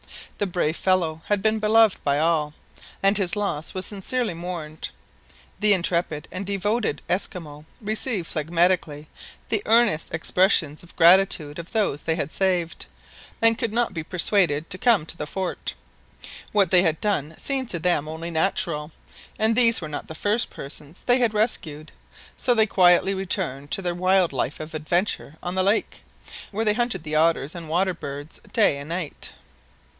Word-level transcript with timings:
The 0.39 0.47
brave 0.47 0.75
fellow 0.77 1.21
had 1.27 1.43
been 1.43 1.59
beloved 1.59 2.03
by 2.03 2.17
all, 2.17 2.55
and 3.03 3.15
his 3.15 3.35
loss 3.35 3.75
was 3.75 3.85
sincerely 3.85 4.33
mourned. 4.33 4.89
The 5.59 5.73
intrepid 5.75 6.27
and 6.31 6.43
devoted 6.43 7.03
Esquimaux 7.07 7.65
received 7.79 8.25
phlegmatically 8.25 9.05
the 9.49 9.61
earnest 9.67 10.11
expressions 10.11 10.81
of 10.81 10.95
gratitude 10.95 11.59
of 11.59 11.71
those 11.73 12.01
they 12.01 12.15
had 12.15 12.31
saved, 12.31 12.87
and 13.43 13.55
coulot 13.59 13.93
be 13.93 14.01
persuaded 14.03 14.71
to 14.71 14.79
come 14.79 15.05
to 15.05 15.15
the 15.15 15.27
fort. 15.27 15.75
What 16.51 16.71
they 16.71 16.81
had 16.81 16.99
done 16.99 17.35
seemed 17.37 17.69
to 17.69 17.77
them 17.77 18.07
only 18.07 18.31
natural, 18.31 18.91
and 19.37 19.55
these 19.55 19.81
were 19.81 19.87
not 19.87 20.07
the 20.07 20.15
first 20.15 20.49
persons 20.49 21.03
they 21.03 21.19
had 21.19 21.35
rescued; 21.35 21.91
so 22.35 22.55
they 22.55 22.65
quietly 22.65 23.13
returned 23.13 23.69
to 23.69 23.83
their 23.83 23.93
wild 23.93 24.33
life 24.33 24.59
of 24.59 24.73
adventure 24.73 25.35
on 25.43 25.53
the 25.53 25.61
lake, 25.61 26.01
where 26.49 26.65
they 26.65 26.73
hunted 26.73 27.03
the 27.03 27.13
otters 27.13 27.53
and 27.53 27.69
water 27.69 27.93
birds 27.93 28.41
day 28.51 28.79
and 28.79 28.89
night. 28.89 29.33